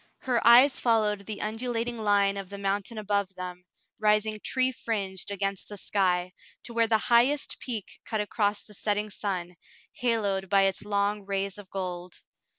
[0.21, 3.65] Her eyes followed the undulating line of the mountain above them,
[3.99, 6.31] rising tree fringed against the sky,
[6.63, 9.53] to where the highest peak cut across the setting sun,
[9.93, 12.23] haloed by its long rays of gold.